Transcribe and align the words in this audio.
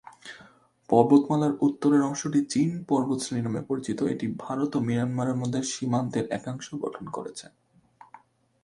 পর্বতমালার 0.89 1.53
উত্তরের 1.61 2.01
অংশটি 2.01 2.39
চিন 2.51 2.69
পর্বতশ্রেণী 2.89 3.41
নামে 3.43 3.61
পরিচিত; 3.69 3.99
এটি 4.13 4.25
ভারত 4.43 4.71
ও 4.75 4.85
মিয়ানমারের 4.87 5.39
মধ্যে 5.41 5.59
সীমান্তের 5.71 6.25
একাংশ 6.31 6.67
গঠন 6.83 7.05
করেছে। 7.07 7.45